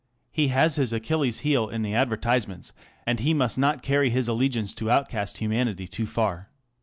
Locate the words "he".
0.31-0.47, 3.19-3.35